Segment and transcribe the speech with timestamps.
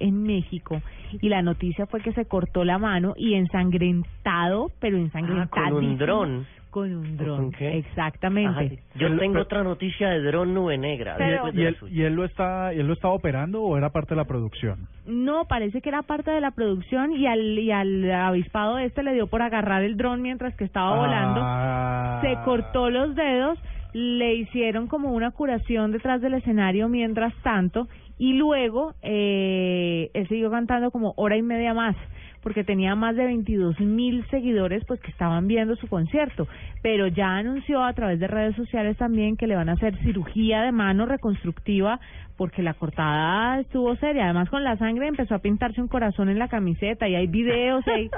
[0.00, 0.80] en México
[1.20, 5.66] y la noticia fue que se cortó la mano y ensangrentado, pero ensangrentado.
[5.66, 6.46] Ah, con un dron.
[6.70, 8.80] Con un dron, exactamente.
[8.96, 11.14] Yo tengo otra noticia de dron nube negra.
[11.16, 11.76] Pero- ¿Y él.
[11.90, 14.86] ¿Y él lo está y él lo estaba operando o era parte de la producción?
[15.06, 19.14] No, parece que era parte de la producción y al, y al avispado este le
[19.14, 21.40] dio por agarrar el dron mientras que estaba volando.
[21.42, 22.20] Ah.
[22.22, 23.58] Se cortó los dedos,
[23.92, 27.88] le hicieron como una curación detrás del escenario mientras tanto
[28.18, 31.96] y luego eh, él siguió cantando como hora y media más
[32.42, 36.48] porque tenía más de 22 mil seguidores pues que estaban viendo su concierto,
[36.82, 40.62] pero ya anunció a través de redes sociales también que le van a hacer cirugía
[40.62, 42.00] de mano reconstructiva
[42.36, 46.38] porque la cortada estuvo seria, además con la sangre empezó a pintarse un corazón en
[46.38, 48.10] la camiseta y hay videos y hay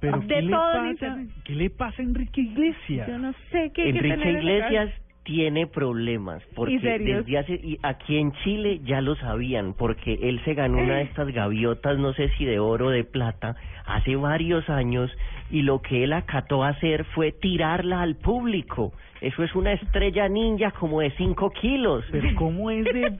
[0.00, 1.18] Pero de ¿qué le, todo en pasa.
[1.44, 3.08] ¿qué le pasa a Enrique Iglesias?
[3.08, 4.90] Yo no sé qué que Enrique Iglesias.
[5.26, 10.54] Tiene problemas porque desde hace y aquí en Chile ya lo sabían porque él se
[10.54, 14.68] ganó una de estas gaviotas no sé si de oro o de plata hace varios
[14.70, 15.10] años
[15.50, 18.92] y lo que él acató hacer fue tirarla al público.
[19.20, 22.04] Eso es una estrella ninja como de 5 kilos.
[22.10, 23.16] Pero ¿cómo es de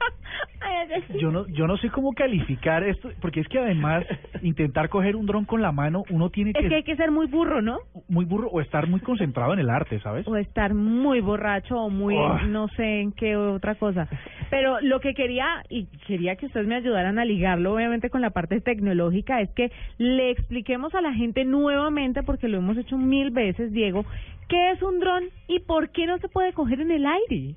[1.19, 4.05] yo no yo no sé cómo calificar esto porque es que además
[4.41, 7.27] intentar coger un dron con la mano uno tiene Es que hay que ser muy
[7.27, 7.79] burro, ¿no?
[8.07, 10.27] muy burro o estar muy concentrado en el arte, ¿sabes?
[10.27, 12.39] O estar muy borracho o muy Oh.
[12.47, 14.07] no sé en qué otra cosa.
[14.49, 18.31] Pero lo que quería, y quería que ustedes me ayudaran a ligarlo obviamente con la
[18.31, 23.31] parte tecnológica, es que le expliquemos a la gente nuevamente, porque lo hemos hecho mil
[23.31, 24.05] veces, Diego,
[24.47, 27.55] qué es un dron y por qué no se puede coger en el aire.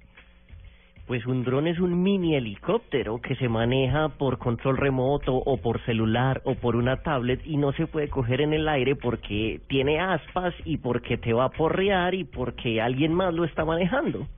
[1.10, 5.84] Pues un dron es un mini helicóptero que se maneja por control remoto o por
[5.84, 9.98] celular o por una tablet y no se puede coger en el aire porque tiene
[9.98, 14.28] aspas y porque te va a porrear y porque alguien más lo está manejando.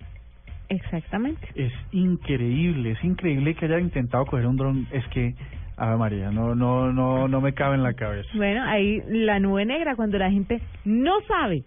[0.70, 1.46] Exactamente.
[1.54, 5.34] Es increíble, es increíble que haya intentado coger un dron, es que
[5.76, 8.30] Ave María, no no no no me cabe en la cabeza.
[8.34, 11.64] Bueno, ahí la nube negra, cuando la gente no sabe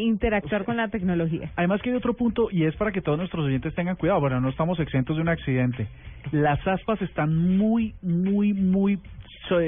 [0.00, 1.50] interactuar con la tecnología.
[1.56, 4.40] Además que hay otro punto y es para que todos nuestros oyentes tengan cuidado, bueno,
[4.40, 5.88] no estamos exentos de un accidente.
[6.30, 8.98] Las aspas están muy muy muy
[9.48, 9.58] so-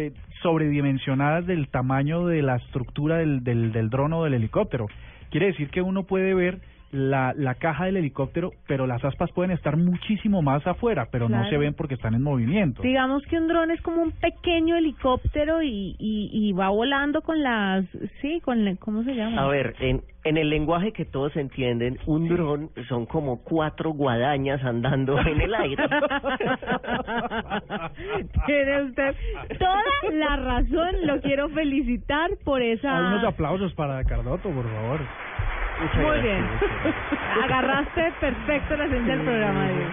[0.43, 4.87] sobredimensionadas del tamaño de la estructura del del del dron o del helicóptero.
[5.31, 6.61] Quiere decir que uno puede ver
[6.95, 11.39] la, la caja del helicóptero, pero las aspas pueden estar muchísimo más afuera, pero no
[11.51, 12.83] se ven porque están en movimiento.
[12.83, 17.43] Digamos que un dron es como un pequeño helicóptero y, y, y va volando con
[17.43, 17.85] las,
[18.21, 19.43] sí, con, la- ¿cómo se llama?
[19.43, 24.63] A ver, en, en el lenguaje que todos entienden, un dron son como cuatro guadañas
[24.65, 25.85] andando en el aire.
[28.47, 29.15] Tiene usted
[29.59, 32.99] toda la razón, lo quiero felicitar por esa...
[33.01, 35.01] Unos aplausos para Cardoto, por favor.
[35.81, 36.95] Muchas Muy gracias, bien.
[37.45, 39.91] Agarraste perfecto la esencia del programa, Diego.